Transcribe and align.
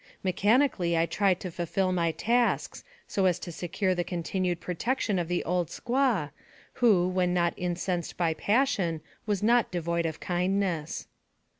Mechanically 0.23 0.97
I 0.97 1.05
tried 1.05 1.39
to 1.41 1.51
fulfill 1.51 1.91
my 1.91 2.11
tasks, 2.11 2.83
so 3.07 3.27
as 3.27 3.37
to 3.37 3.51
secure 3.51 3.93
the 3.93 4.03
continued 4.03 4.59
protection 4.59 5.19
of 5.19 5.27
the 5.27 5.43
old 5.45 5.67
squaw, 5.67 6.31
who, 6.73 7.07
when 7.07 7.35
not 7.35 7.53
incensed 7.55 8.17
by 8.17 8.33
passion, 8.33 9.01
was 9.27 9.43
not 9.43 9.69
devoid 9.69 10.07
of 10.07 10.19
kindness. 10.19 11.05